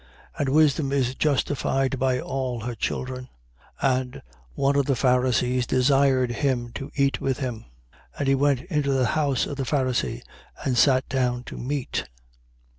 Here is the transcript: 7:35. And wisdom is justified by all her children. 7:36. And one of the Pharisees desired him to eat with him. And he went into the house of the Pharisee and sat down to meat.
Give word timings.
7:35. 0.33 0.39
And 0.39 0.49
wisdom 0.49 0.91
is 0.91 1.13
justified 1.13 1.99
by 1.99 2.19
all 2.19 2.61
her 2.61 2.73
children. 2.73 3.29
7:36. 3.83 3.99
And 4.01 4.21
one 4.55 4.75
of 4.75 4.87
the 4.87 4.95
Pharisees 4.95 5.67
desired 5.67 6.31
him 6.31 6.71
to 6.73 6.89
eat 6.95 7.21
with 7.21 7.37
him. 7.37 7.65
And 8.17 8.27
he 8.27 8.33
went 8.33 8.61
into 8.63 8.93
the 8.93 9.05
house 9.13 9.45
of 9.45 9.57
the 9.57 9.63
Pharisee 9.63 10.23
and 10.65 10.75
sat 10.75 11.07
down 11.07 11.43
to 11.43 11.57
meat. 11.59 12.07